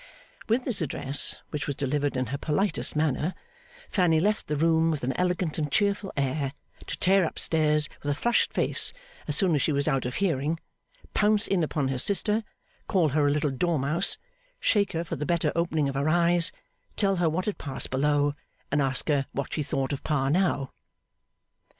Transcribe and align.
With 0.49 0.65
this 0.65 0.81
address, 0.81 1.35
which 1.51 1.67
was 1.67 1.75
delivered 1.75 2.17
in 2.17 2.25
her 2.33 2.37
politest 2.39 2.95
manner, 2.95 3.35
Fanny 3.87 4.19
left 4.19 4.47
the 4.47 4.57
room 4.57 4.89
with 4.89 5.03
an 5.03 5.13
elegant 5.15 5.59
and 5.59 5.71
cheerful 5.71 6.11
air 6.17 6.53
to 6.87 6.97
tear 6.97 7.23
up 7.23 7.37
stairs 7.37 7.87
with 8.01 8.09
a 8.11 8.15
flushed 8.15 8.51
face 8.51 8.93
as 9.27 9.35
soon 9.35 9.53
as 9.53 9.61
she 9.61 9.71
was 9.71 9.87
out 9.87 10.07
of 10.07 10.15
hearing, 10.15 10.59
pounce 11.13 11.45
in 11.45 11.63
upon 11.63 11.89
her 11.89 11.99
sister, 11.99 12.43
call 12.87 13.09
her 13.09 13.27
a 13.27 13.31
little 13.31 13.51
Dormouse, 13.51 14.17
shake 14.59 14.93
her 14.93 15.03
for 15.03 15.17
the 15.17 15.23
better 15.27 15.51
opening 15.55 15.87
of 15.87 15.93
her 15.93 16.09
eyes, 16.09 16.51
tell 16.95 17.17
her 17.17 17.29
what 17.29 17.45
had 17.45 17.59
passed 17.59 17.91
below, 17.91 18.33
and 18.71 18.81
ask 18.81 19.07
her 19.07 19.27
what 19.33 19.53
she 19.53 19.61
thought 19.61 19.93
of 19.93 20.03
Pa 20.03 20.29
now? 20.29 20.71